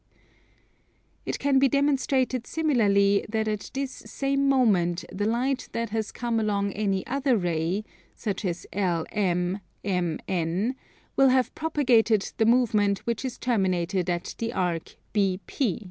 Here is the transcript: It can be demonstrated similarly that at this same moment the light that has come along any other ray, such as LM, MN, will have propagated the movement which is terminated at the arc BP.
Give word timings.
It 1.27 1.37
can 1.37 1.59
be 1.59 1.67
demonstrated 1.69 2.47
similarly 2.47 3.23
that 3.29 3.47
at 3.47 3.69
this 3.75 3.91
same 3.91 4.49
moment 4.49 5.05
the 5.13 5.25
light 5.27 5.69
that 5.73 5.91
has 5.91 6.11
come 6.11 6.39
along 6.39 6.71
any 6.73 7.05
other 7.05 7.37
ray, 7.37 7.83
such 8.15 8.43
as 8.43 8.65
LM, 8.73 9.59
MN, 9.83 10.75
will 11.15 11.29
have 11.29 11.53
propagated 11.53 12.31
the 12.37 12.47
movement 12.47 13.05
which 13.05 13.23
is 13.23 13.37
terminated 13.37 14.09
at 14.09 14.33
the 14.39 14.53
arc 14.53 14.95
BP. 15.13 15.79